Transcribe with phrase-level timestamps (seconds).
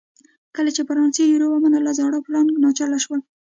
[0.55, 3.21] کله چې فرانسې یورو ومنله زاړه فرانک ناچله شول.